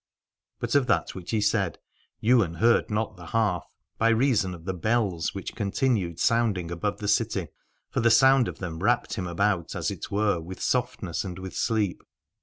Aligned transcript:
But 0.59 0.73
of 0.73 0.87
that 0.87 1.13
which 1.13 1.29
he 1.29 1.39
said 1.41 1.77
Ywain 2.23 2.55
heard 2.55 2.89
not 2.89 3.17
the 3.17 3.27
half, 3.27 3.75
by 3.99 4.09
reason 4.09 4.55
of 4.55 4.65
the 4.65 4.73
bells 4.73 5.35
which 5.35 5.53
continued 5.53 6.19
sounding 6.19 6.71
above 6.71 6.97
the 6.97 7.07
city: 7.07 7.49
for 7.91 7.99
the 7.99 8.09
sound 8.09 8.47
of 8.47 8.57
them 8.57 8.79
wrapt 8.81 9.13
him 9.13 9.27
about 9.27 9.75
as 9.75 9.91
it 9.91 10.09
were 10.09 10.39
with 10.39 10.59
softness 10.59 11.23
and 11.23 11.37
with 11.37 11.55
sleep. 11.55 12.01